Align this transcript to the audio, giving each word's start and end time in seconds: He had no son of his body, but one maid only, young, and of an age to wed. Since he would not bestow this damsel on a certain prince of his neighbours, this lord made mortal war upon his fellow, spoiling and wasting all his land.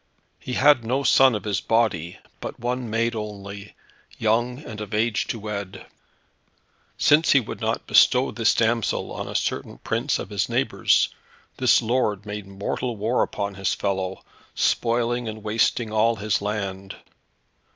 He 0.39 0.53
had 0.53 0.83
no 0.83 1.03
son 1.03 1.35
of 1.35 1.43
his 1.43 1.61
body, 1.61 2.17
but 2.39 2.59
one 2.59 2.89
maid 2.89 3.13
only, 3.13 3.75
young, 4.17 4.57
and 4.65 4.81
of 4.81 4.95
an 4.95 4.99
age 4.99 5.27
to 5.27 5.37
wed. 5.37 5.85
Since 6.97 7.33
he 7.33 7.39
would 7.39 7.61
not 7.61 7.85
bestow 7.85 8.31
this 8.31 8.55
damsel 8.55 9.11
on 9.13 9.27
a 9.27 9.35
certain 9.35 9.77
prince 9.77 10.17
of 10.17 10.31
his 10.31 10.49
neighbours, 10.49 11.09
this 11.57 11.83
lord 11.83 12.25
made 12.25 12.47
mortal 12.47 12.95
war 12.97 13.21
upon 13.21 13.53
his 13.53 13.75
fellow, 13.75 14.23
spoiling 14.55 15.27
and 15.27 15.43
wasting 15.43 15.91
all 15.91 16.15
his 16.15 16.41
land. 16.41 16.95